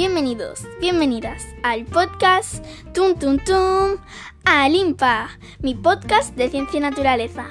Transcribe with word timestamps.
Bienvenidos, 0.00 0.66
bienvenidas 0.80 1.46
al 1.62 1.84
podcast 1.84 2.64
Tum 2.94 3.18
Tum 3.18 3.36
Tum 3.36 3.98
Alimpa, 4.46 5.28
mi 5.58 5.74
podcast 5.74 6.34
de 6.36 6.48
ciencia 6.48 6.78
y 6.78 6.80
naturaleza. 6.80 7.46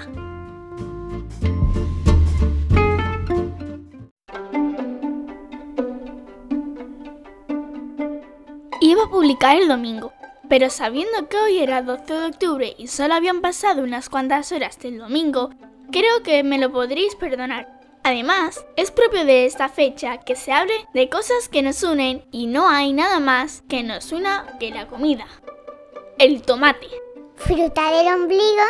Iba 8.81 9.03
a 9.03 9.09
publicar 9.11 9.55
el 9.55 9.67
domingo, 9.67 10.11
pero 10.49 10.71
sabiendo 10.71 11.29
que 11.29 11.37
hoy 11.37 11.59
era 11.59 11.83
12 11.83 12.11
de 12.11 12.25
octubre 12.25 12.75
y 12.79 12.87
solo 12.87 13.13
habían 13.13 13.41
pasado 13.41 13.83
unas 13.83 14.09
cuantas 14.09 14.51
horas 14.51 14.79
del 14.79 14.97
domingo, 14.97 15.51
creo 15.91 16.23
que 16.23 16.41
me 16.41 16.57
lo 16.57 16.71
podréis 16.71 17.13
perdonar. 17.13 17.78
Además, 18.03 18.65
es 18.75 18.91
propio 18.91 19.25
de 19.25 19.45
esta 19.45 19.69
fecha 19.69 20.19
que 20.19 20.35
se 20.35 20.51
hable 20.51 20.73
de 20.93 21.09
cosas 21.09 21.49
que 21.49 21.61
nos 21.61 21.83
unen 21.83 22.25
y 22.31 22.47
no 22.47 22.69
hay 22.69 22.93
nada 22.93 23.19
más 23.19 23.63
que 23.67 23.83
nos 23.83 24.11
una 24.11 24.57
que 24.59 24.71
la 24.71 24.87
comida. 24.87 25.25
El 26.17 26.41
tomate. 26.41 26.87
¿Fruta 27.35 27.91
del 27.91 28.07
ombligo 28.13 28.63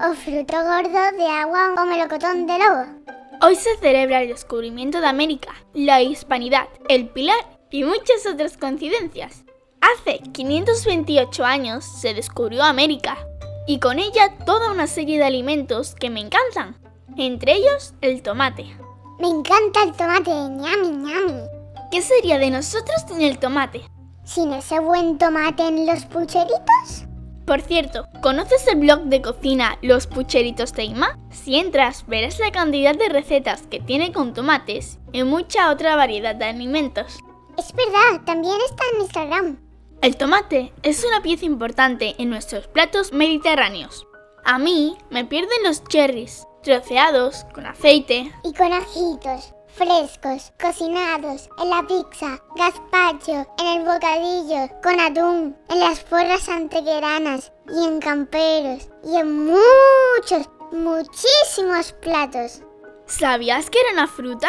o 0.00 0.14
fruto 0.14 0.56
gordo 0.56 1.16
de 1.16 1.26
agua 1.26 1.74
o 1.76 1.86
melocotón 1.86 2.46
de 2.46 2.58
lobo? 2.58 3.04
Hoy 3.42 3.56
se 3.56 3.76
celebra 3.78 4.22
el 4.22 4.28
descubrimiento 4.28 5.00
de 5.00 5.06
América, 5.06 5.52
la 5.72 6.02
hispanidad, 6.02 6.68
el 6.88 7.08
pilar 7.08 7.58
y 7.70 7.84
muchas 7.84 8.26
otras 8.26 8.56
coincidencias. 8.56 9.44
Hace 9.80 10.18
528 10.32 11.44
años 11.44 11.84
se 11.84 12.14
descubrió 12.14 12.62
América 12.62 13.18
y 13.66 13.80
con 13.80 13.98
ella 13.98 14.38
toda 14.46 14.70
una 14.70 14.86
serie 14.86 15.18
de 15.18 15.24
alimentos 15.24 15.94
que 15.94 16.10
me 16.10 16.20
encantan, 16.20 16.76
entre 17.16 17.54
ellos 17.54 17.94
el 18.00 18.22
tomate. 18.22 18.76
Me 19.18 19.28
encanta 19.28 19.82
el 19.82 19.92
tomate, 19.92 20.30
ñami, 20.30 20.88
ñami. 20.88 21.42
¿Qué 21.90 22.02
sería 22.02 22.38
de 22.38 22.50
nosotros 22.50 23.04
sin 23.06 23.22
el 23.22 23.38
tomate? 23.38 23.82
¿Sin 24.24 24.52
ese 24.52 24.80
buen 24.80 25.18
tomate 25.18 25.68
en 25.68 25.86
los 25.86 26.04
pucheritos? 26.06 27.04
Por 27.46 27.60
cierto, 27.60 28.08
¿conoces 28.22 28.66
el 28.68 28.80
blog 28.80 29.02
de 29.04 29.20
cocina 29.20 29.78
Los 29.82 30.06
Pucheritos 30.06 30.72
de 30.72 30.84
Ima? 30.84 31.18
Si 31.30 31.56
entras, 31.56 32.06
verás 32.06 32.38
la 32.38 32.50
cantidad 32.50 32.96
de 32.96 33.10
recetas 33.10 33.62
que 33.70 33.80
tiene 33.80 34.12
con 34.12 34.32
tomates 34.32 34.98
y 35.12 35.24
mucha 35.24 35.70
otra 35.70 35.94
variedad 35.94 36.34
de 36.34 36.46
alimentos. 36.46 37.18
Es 37.58 37.74
verdad, 37.74 38.24
también 38.24 38.56
está 38.64 38.82
en 38.94 39.02
Instagram. 39.02 39.58
El 40.00 40.16
tomate 40.16 40.72
es 40.82 41.04
una 41.04 41.22
pieza 41.22 41.44
importante 41.44 42.14
en 42.18 42.30
nuestros 42.30 42.66
platos 42.66 43.12
mediterráneos. 43.12 44.06
A 44.44 44.58
mí 44.58 44.96
me 45.10 45.26
pierden 45.26 45.62
los 45.64 45.84
cherries, 45.84 46.46
troceados, 46.64 47.44
con 47.54 47.66
aceite. 47.66 48.32
Y 48.42 48.52
con 48.54 48.72
ajitos, 48.72 49.54
frescos, 49.68 50.52
cocinados, 50.60 51.48
en 51.62 51.70
la 51.70 51.86
pizza, 51.86 52.40
gazpacho, 52.56 53.46
en 53.58 53.66
el 53.66 53.84
bocadillo, 53.84 54.68
con 54.82 54.98
atún, 54.98 55.56
en 55.68 55.78
las 55.78 56.00
forras 56.00 56.48
antequeranas 56.48 57.52
y 57.68 57.84
en 57.86 58.00
camperos 58.00 58.88
y 59.04 59.16
en 59.16 59.46
muchos, 59.46 60.48
muchísimos 60.72 61.92
platos. 62.00 62.62
¿Sabías 63.06 63.70
que 63.70 63.78
era 63.80 63.92
una 63.92 64.08
fruta? 64.08 64.48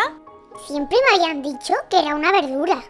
Siempre 0.67 0.97
me 1.09 1.17
habían 1.17 1.41
dicho 1.41 1.73
que 1.89 1.99
era 1.99 2.15
una 2.15 2.31
verdura. 2.31 2.83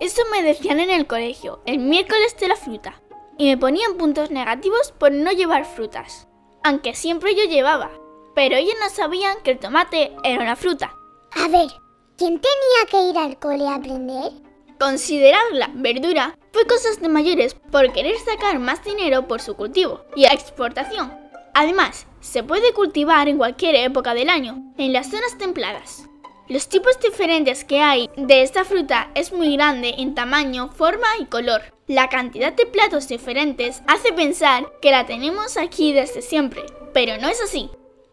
Eso 0.00 0.22
me 0.32 0.42
decían 0.42 0.80
en 0.80 0.90
el 0.90 1.06
colegio, 1.06 1.62
el 1.64 1.78
miércoles 1.78 2.36
de 2.40 2.48
la 2.48 2.56
fruta, 2.56 3.00
y 3.38 3.48
me 3.48 3.56
ponían 3.56 3.96
puntos 3.96 4.32
negativos 4.32 4.92
por 4.98 5.12
no 5.12 5.30
llevar 5.30 5.64
frutas, 5.64 6.26
aunque 6.64 6.94
siempre 6.94 7.36
yo 7.36 7.44
llevaba, 7.44 7.90
pero 8.34 8.56
ellos 8.56 8.74
no 8.80 8.88
sabían 8.90 9.36
que 9.42 9.52
el 9.52 9.58
tomate 9.58 10.12
era 10.24 10.42
una 10.42 10.56
fruta. 10.56 10.94
A 11.32 11.48
ver, 11.48 11.68
¿quién 12.16 12.40
tenía 12.40 12.86
que 12.90 13.10
ir 13.10 13.18
al 13.18 13.38
cole 13.38 13.66
a 13.66 13.76
aprender? 13.76 14.32
Considerarla 14.78 15.70
verdura 15.74 16.36
fue 16.52 16.66
cosas 16.66 17.00
de 17.00 17.08
mayores 17.08 17.54
por 17.54 17.92
querer 17.92 18.18
sacar 18.18 18.58
más 18.58 18.84
dinero 18.84 19.28
por 19.28 19.40
su 19.40 19.54
cultivo 19.54 20.04
y 20.16 20.24
exportación. 20.24 21.12
Además, 21.54 22.06
se 22.20 22.42
puede 22.42 22.72
cultivar 22.72 23.28
en 23.28 23.38
cualquier 23.38 23.74
época 23.76 24.14
del 24.14 24.28
año, 24.28 24.72
en 24.78 24.92
las 24.92 25.10
zonas 25.10 25.36
templadas. 25.38 26.08
Los 26.48 26.68
tipos 26.68 26.98
diferentes 27.00 27.64
que 27.64 27.80
hay 27.80 28.10
de 28.16 28.42
esta 28.42 28.64
fruta 28.64 29.10
es 29.14 29.32
muy 29.32 29.54
grande 29.56 29.94
en 29.98 30.14
tamaño, 30.14 30.70
forma 30.70 31.06
y 31.18 31.26
color. 31.26 31.62
La 31.86 32.08
cantidad 32.08 32.52
de 32.52 32.66
platos 32.66 33.08
diferentes 33.08 33.82
hace 33.86 34.12
pensar 34.12 34.66
que 34.80 34.90
la 34.90 35.06
tenemos 35.06 35.56
aquí 35.56 35.92
desde 35.92 36.22
siempre, 36.22 36.62
pero 36.92 37.16
no 37.18 37.28
es 37.28 37.40
así. 37.40 37.70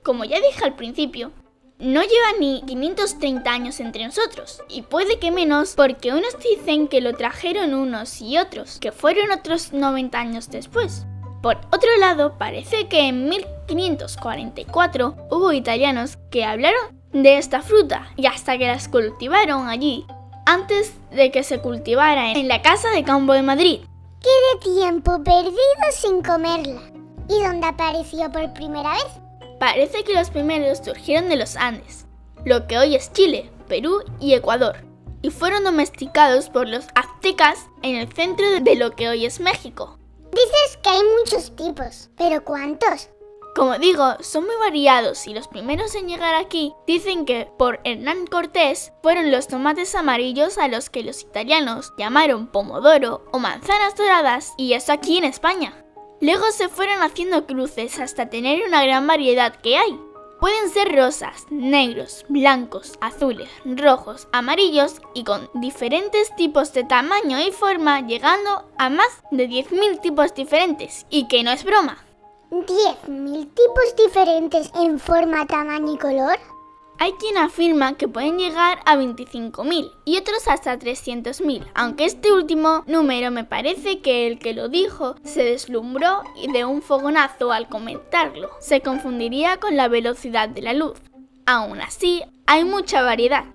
Como 0.10 0.24
ya 0.24 0.42
dije 0.42 0.66
al 0.66 0.74
principio, 0.74 1.32
no 1.78 2.02
lleva 2.02 2.40
ni 2.40 2.64
530 2.66 3.48
años 3.52 3.80
entre 3.80 4.08
nosotros, 4.08 4.64
y 4.68 4.82
puede 4.82 5.20
que 5.20 5.30
menos 5.30 5.76
porque 5.76 6.14
unos 6.14 6.36
dicen 6.40 6.88
que 6.88 7.00
lo 7.00 7.14
trajeron 7.14 7.76
unos 7.76 8.20
y 8.20 8.40
otros, 8.40 8.80
que 8.80 8.92
fueron 8.92 9.30
otros 9.30 9.72
90 9.72 10.20
años 10.20 10.50
después. 10.50 11.06
Por 11.44 11.58
otro 11.72 11.96
lado, 12.00 12.40
parece 12.40 12.88
que 12.88 13.02
en 13.02 13.30
1544 13.30 15.16
hubo 15.30 15.52
italianos 15.52 16.18
que 16.32 16.44
hablaron 16.44 17.00
de 17.14 17.38
esta 17.38 17.62
fruta 17.62 18.12
y 18.16 18.26
hasta 18.26 18.58
que 18.58 18.66
las 18.66 18.88
cultivaron 18.88 19.68
allí, 19.68 20.08
antes 20.48 20.92
de 21.12 21.30
que 21.30 21.44
se 21.44 21.60
cultivara 21.60 22.32
en 22.32 22.48
la 22.48 22.64
Casa 22.64 22.90
de 22.90 23.04
Campo 23.04 23.34
de 23.34 23.44
Madrid. 23.44 23.82
¿Qué 24.24 24.30
de 24.70 24.74
tiempo 24.74 25.24
perdido 25.24 25.54
sin 25.92 26.24
comerla? 26.24 26.82
¿Y 27.30 27.44
dónde 27.44 27.68
apareció 27.68 28.32
por 28.32 28.52
primera 28.54 28.94
vez? 28.94 29.29
Parece 29.60 30.04
que 30.06 30.14
los 30.14 30.30
primeros 30.30 30.80
surgieron 30.80 31.28
de 31.28 31.36
los 31.36 31.58
Andes, 31.58 32.06
lo 32.46 32.66
que 32.66 32.78
hoy 32.78 32.96
es 32.96 33.12
Chile, 33.12 33.52
Perú 33.68 34.04
y 34.20 34.34
Ecuador, 34.34 34.78
y 35.22 35.32
fueron 35.32 35.66
domesticados 35.66 36.50
por 36.50 36.68
los 36.68 36.88
aztecas 36.96 37.68
en 37.82 37.98
el 37.98 38.12
centro 38.14 38.46
de 38.62 38.76
lo 38.76 38.96
que 38.96 39.10
hoy 39.10 39.26
es 39.26 39.42
México. 39.42 40.00
Dices 40.32 40.80
que 40.82 40.90
hay 40.90 41.02
muchos 41.20 41.56
tipos, 41.58 42.10
pero 42.18 42.44
¿cuántos? 42.46 43.10
Como 43.54 43.78
digo, 43.78 44.16
son 44.22 44.46
muy 44.46 44.56
variados 44.62 45.28
y 45.28 45.34
los 45.34 45.50
primeros 45.50 45.94
en 45.96 46.08
llegar 46.08 46.36
aquí 46.36 46.74
dicen 46.88 47.26
que 47.26 47.52
por 47.58 47.82
Hernán 47.84 48.28
Cortés 48.28 48.94
fueron 49.04 49.32
los 49.32 49.48
tomates 49.48 49.96
amarillos 49.96 50.58
a 50.58 50.70
los 50.70 50.90
que 50.90 51.04
los 51.04 51.24
italianos 51.24 51.92
llamaron 51.98 52.48
pomodoro 52.48 53.26
o 53.34 53.40
manzanas 53.40 53.96
doradas 53.98 54.54
y 54.56 54.74
eso 54.74 54.94
aquí 54.94 55.18
en 55.18 55.26
España. 55.26 55.84
Luego 56.22 56.52
se 56.52 56.68
fueron 56.68 57.02
haciendo 57.02 57.46
cruces 57.46 57.98
hasta 58.00 58.30
tener 58.30 58.68
una 58.68 58.84
gran 58.84 59.08
variedad 59.08 59.56
que 59.56 59.78
hay. 59.78 60.00
Pueden 60.40 60.70
ser 60.70 60.96
rosas, 60.96 61.46
negros, 61.50 62.26
blancos, 62.30 62.94
azules, 63.02 63.50
rojos, 63.66 64.28
amarillos 64.32 65.02
y 65.14 65.24
con 65.24 65.50
diferentes 65.54 66.34
tipos 66.36 66.74
de 66.74 66.84
tamaño 66.84 67.40
y 67.40 67.52
forma 67.52 68.02
llegando 68.02 68.70
a 68.78 68.90
más 68.90 69.22
de 69.32 69.50
10.000 69.50 70.02
tipos 70.02 70.34
diferentes. 70.34 71.06
Y 71.10 71.28
que 71.28 71.44
no 71.44 71.52
es 71.52 71.64
broma. 71.64 72.06
¿10.000 72.52 73.54
tipos 73.54 73.96
diferentes 73.98 74.72
en 74.76 75.00
forma, 75.00 75.46
tamaño 75.46 75.94
y 75.94 75.98
color? 75.98 76.38
Hay 77.02 77.14
quien 77.14 77.38
afirma 77.38 77.96
que 77.96 78.10
pueden 78.10 78.38
llegar 78.38 78.80
a 78.86 78.98
25.000 78.98 79.90
y 80.04 80.18
otros 80.18 80.50
hasta 80.50 80.78
300.000, 80.78 81.72
aunque 81.74 82.04
este 82.04 82.34
último 82.34 82.84
número 82.88 83.32
me 83.32 83.46
parece 83.46 84.02
que 84.02 84.28
el 84.28 84.38
que 84.38 84.54
lo 84.54 84.68
dijo 84.68 85.16
se 85.24 85.46
deslumbró 85.46 86.24
y 86.36 86.52
de 86.52 86.66
un 86.66 86.82
fogonazo 86.82 87.54
al 87.54 87.70
comentarlo. 87.70 88.50
Se 88.60 88.82
confundiría 88.82 89.62
con 89.62 89.78
la 89.78 89.88
velocidad 89.88 90.50
de 90.50 90.62
la 90.62 90.74
luz. 90.74 91.00
Aún 91.46 91.80
así, 91.80 92.22
hay 92.46 92.66
mucha 92.66 93.02
variedad. 93.02 93.46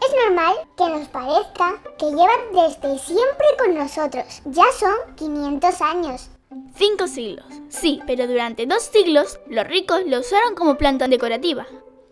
Es 0.00 0.14
normal 0.24 0.54
que 0.76 0.88
nos 0.88 1.08
parezca 1.08 1.82
que 1.98 2.06
llevan 2.06 2.52
desde 2.52 2.98
siempre 3.00 3.46
con 3.58 3.74
nosotros. 3.74 4.42
Ya 4.44 4.66
son 4.78 5.16
500 5.16 5.80
años. 5.80 6.30
Cinco 6.76 7.08
siglos, 7.08 7.46
sí, 7.68 8.00
pero 8.06 8.28
durante 8.28 8.66
dos 8.66 8.82
siglos 8.82 9.40
los 9.48 9.66
ricos 9.66 10.02
lo 10.06 10.20
usaron 10.20 10.54
como 10.54 10.78
planta 10.78 11.08
decorativa. 11.08 11.66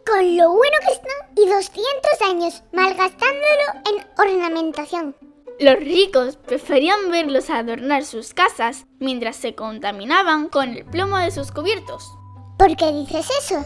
Con 0.06 0.36
lo 0.36 0.50
bueno 0.50 0.76
que 0.86 0.92
está 0.92 1.10
y 1.36 1.48
200 1.48 2.22
años 2.28 2.62
malgastándolo 2.72 3.44
en 3.86 4.06
ornamentación. 4.18 5.16
Los 5.58 5.76
ricos 5.76 6.36
preferían 6.36 7.10
verlos 7.10 7.50
adornar 7.50 8.04
sus 8.04 8.32
casas 8.32 8.86
mientras 8.98 9.36
se 9.36 9.54
contaminaban 9.54 10.48
con 10.48 10.70
el 10.70 10.86
plomo 10.86 11.18
de 11.18 11.30
sus 11.30 11.52
cubiertos. 11.52 12.10
¿Por 12.58 12.76
qué 12.76 12.92
dices 12.92 13.28
eso? 13.40 13.64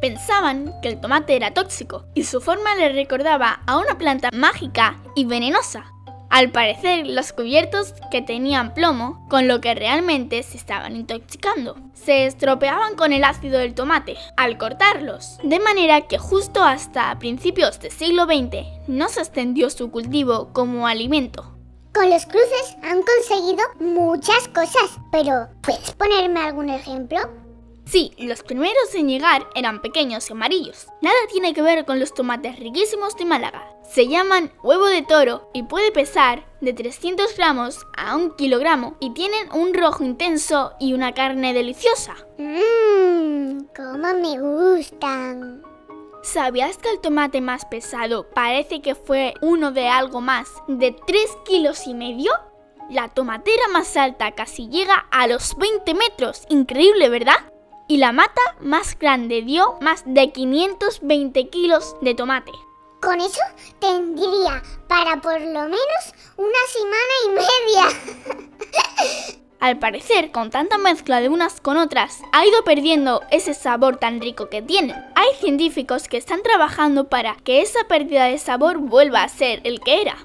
Pensaban 0.00 0.72
que 0.82 0.88
el 0.88 1.00
tomate 1.00 1.36
era 1.36 1.52
tóxico 1.52 2.06
y 2.14 2.24
su 2.24 2.40
forma 2.40 2.74
le 2.74 2.92
recordaba 2.92 3.62
a 3.66 3.78
una 3.78 3.98
planta 3.98 4.30
mágica 4.32 4.98
y 5.14 5.26
venenosa. 5.26 5.93
Al 6.34 6.50
parecer, 6.50 7.06
los 7.06 7.32
cubiertos 7.32 7.94
que 8.10 8.20
tenían 8.20 8.74
plomo, 8.74 9.24
con 9.30 9.46
lo 9.46 9.60
que 9.60 9.72
realmente 9.72 10.42
se 10.42 10.56
estaban 10.56 10.96
intoxicando, 10.96 11.76
se 11.92 12.26
estropeaban 12.26 12.96
con 12.96 13.12
el 13.12 13.22
ácido 13.22 13.60
del 13.60 13.72
tomate 13.72 14.16
al 14.36 14.58
cortarlos, 14.58 15.38
de 15.44 15.60
manera 15.60 16.08
que 16.08 16.18
justo 16.18 16.64
hasta 16.64 17.16
principios 17.20 17.78
del 17.78 17.92
siglo 17.92 18.24
XX 18.24 18.66
no 18.88 19.08
se 19.10 19.20
extendió 19.20 19.70
su 19.70 19.92
cultivo 19.92 20.52
como 20.52 20.88
alimento. 20.88 21.56
Con 21.94 22.10
los 22.10 22.26
cruces 22.26 22.76
han 22.82 23.02
conseguido 23.02 23.64
muchas 23.78 24.48
cosas, 24.48 24.98
pero 25.12 25.50
¿puedes 25.62 25.92
ponerme 25.92 26.40
algún 26.40 26.68
ejemplo? 26.68 27.43
Sí, 27.86 28.12
los 28.18 28.42
primeros 28.42 28.94
en 28.94 29.08
llegar 29.08 29.46
eran 29.54 29.82
pequeños 29.82 30.28
y 30.28 30.32
amarillos. 30.32 30.86
Nada 31.02 31.16
tiene 31.30 31.52
que 31.52 31.62
ver 31.62 31.84
con 31.84 32.00
los 32.00 32.14
tomates 32.14 32.58
riquísimos 32.58 33.16
de 33.16 33.24
Málaga. 33.24 33.68
Se 33.82 34.08
llaman 34.08 34.52
huevo 34.62 34.86
de 34.86 35.02
toro 35.02 35.50
y 35.52 35.64
puede 35.64 35.92
pesar 35.92 36.44
de 36.60 36.72
300 36.72 37.36
gramos 37.36 37.86
a 37.96 38.16
un 38.16 38.34
kilogramo 38.36 38.96
y 39.00 39.10
tienen 39.10 39.52
un 39.52 39.74
rojo 39.74 40.02
intenso 40.02 40.72
y 40.80 40.94
una 40.94 41.12
carne 41.12 41.52
deliciosa. 41.52 42.14
Mmm, 42.38 43.66
cómo 43.76 44.14
me 44.14 44.40
gustan. 44.40 45.62
¿Sabías 46.22 46.78
que 46.78 46.90
el 46.90 47.00
tomate 47.00 47.42
más 47.42 47.66
pesado 47.66 48.30
parece 48.30 48.80
que 48.80 48.94
fue 48.94 49.34
uno 49.42 49.72
de 49.72 49.88
algo 49.88 50.22
más 50.22 50.48
de 50.66 50.96
3 51.06 51.30
kilos 51.44 51.86
y 51.86 51.92
medio? 51.92 52.32
La 52.90 53.08
tomatera 53.08 53.68
más 53.68 53.94
alta 53.98 54.32
casi 54.32 54.68
llega 54.68 55.06
a 55.10 55.26
los 55.26 55.54
20 55.56 55.92
metros. 55.94 56.46
Increíble, 56.48 57.10
¿verdad? 57.10 57.36
Y 57.88 57.96
la 57.98 58.12
mata 58.12 58.40
más 58.60 58.96
grande 58.98 59.42
dio 59.42 59.76
más 59.80 60.02
de 60.06 60.32
520 60.32 61.48
kilos 61.48 61.96
de 62.00 62.14
tomate. 62.14 62.52
Con 63.00 63.20
eso 63.20 63.40
tendría 63.80 64.62
para 64.88 65.20
por 65.20 65.40
lo 65.40 65.62
menos 65.62 66.14
una 66.36 66.58
semana 66.72 67.14
y 67.24 67.28
media. 67.28 67.84
Al 69.60 69.78
parecer, 69.78 70.30
con 70.30 70.50
tanta 70.50 70.76
mezcla 70.76 71.22
de 71.22 71.30
unas 71.30 71.58
con 71.60 71.78
otras, 71.78 72.20
ha 72.32 72.44
ido 72.44 72.64
perdiendo 72.64 73.22
ese 73.30 73.54
sabor 73.54 73.96
tan 73.96 74.20
rico 74.20 74.50
que 74.50 74.60
tienen. 74.60 74.94
Hay 75.14 75.32
científicos 75.40 76.06
que 76.06 76.18
están 76.18 76.42
trabajando 76.42 77.08
para 77.08 77.36
que 77.36 77.62
esa 77.62 77.84
pérdida 77.84 78.24
de 78.24 78.36
sabor 78.38 78.76
vuelva 78.76 79.22
a 79.22 79.28
ser 79.30 79.62
el 79.64 79.80
que 79.80 80.02
era. 80.02 80.18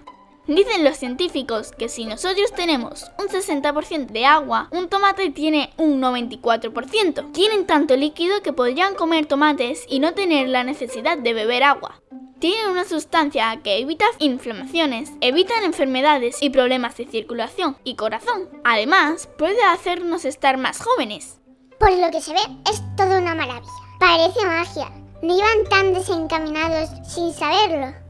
Dicen 0.50 0.84
los 0.84 0.98
científicos 0.98 1.72
que 1.72 1.90
si 1.90 2.06
nosotros 2.06 2.52
tenemos 2.56 3.12
un 3.20 3.28
60% 3.28 4.08
de 4.08 4.26
agua, 4.26 4.68
un 4.72 4.90
tomate 4.90 5.30
tiene 5.30 5.70
un 5.78 6.02
94%. 6.02 7.32
Tienen 7.34 7.68
tanto 7.68 7.96
líquido 7.96 8.42
que 8.42 8.52
podrían 8.52 8.96
comer 8.96 9.28
tomates 9.28 9.86
y 9.88 10.00
no 10.00 10.16
tener 10.16 10.50
la 10.50 10.64
necesidad 10.64 11.20
de 11.20 11.36
beber 11.36 11.62
agua. 11.62 12.02
Tienen 12.40 12.72
una 12.72 12.84
sustancia 12.84 13.60
que 13.64 13.78
evita 13.78 14.06
inflamaciones, 14.18 15.12
evitan 15.22 15.64
enfermedades 15.64 16.42
y 16.42 16.50
problemas 16.50 16.98
de 16.98 17.06
circulación 17.06 17.78
y 17.84 17.94
corazón. 17.94 18.50
Además, 18.64 19.30
puede 19.38 19.62
hacernos 19.62 20.26
estar 20.26 20.58
más 20.58 20.82
jóvenes. 20.82 21.40
Por 21.80 21.92
lo 21.92 22.10
que 22.10 22.22
se 22.22 22.34
ve, 22.34 22.42
es 22.68 22.82
toda 22.98 23.20
una 23.20 23.36
maravilla. 23.36 23.70
Parece 24.00 24.44
magia. 24.48 24.90
No 25.22 25.38
iban 25.38 25.70
tan 25.70 25.94
desencaminados 25.94 26.90
sin 27.08 27.32
saberlo. 27.34 28.09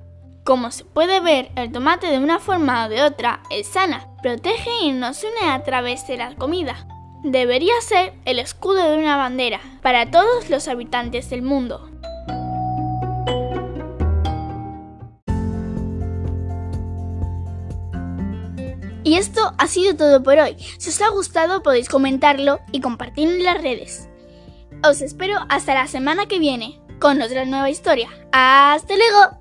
Como 0.49 0.71
se 0.71 0.83
puede 0.83 1.19
ver, 1.19 1.51
el 1.55 1.71
tomate 1.71 2.07
de 2.07 2.17
una 2.17 2.39
forma 2.39 2.87
o 2.87 2.89
de 2.89 3.03
otra 3.03 3.43
es 3.51 3.67
sana, 3.67 4.07
protege 4.23 4.71
y 4.81 4.91
nos 4.91 5.23
une 5.23 5.51
a 5.51 5.61
través 5.61 6.07
de 6.07 6.17
la 6.17 6.33
comida. 6.37 6.87
Debería 7.23 7.79
ser 7.81 8.15
el 8.25 8.39
escudo 8.39 8.89
de 8.89 8.97
una 8.97 9.15
bandera 9.15 9.61
para 9.83 10.09
todos 10.09 10.49
los 10.49 10.67
habitantes 10.67 11.29
del 11.29 11.43
mundo. 11.43 11.87
Y 19.03 19.17
esto 19.17 19.53
ha 19.59 19.67
sido 19.67 19.95
todo 19.95 20.23
por 20.23 20.39
hoy. 20.39 20.55
Si 20.79 20.89
os 20.89 20.99
ha 21.03 21.09
gustado 21.09 21.61
podéis 21.61 21.89
comentarlo 21.89 22.59
y 22.71 22.81
compartirlo 22.81 23.35
en 23.35 23.43
las 23.43 23.61
redes. 23.61 24.09
Os 24.83 25.03
espero 25.03 25.45
hasta 25.47 25.75
la 25.75 25.85
semana 25.85 26.25
que 26.25 26.39
viene 26.39 26.81
con 26.99 27.21
otra 27.21 27.45
nueva 27.45 27.69
historia. 27.69 28.09
¡Hasta 28.31 28.95
luego! 28.95 29.38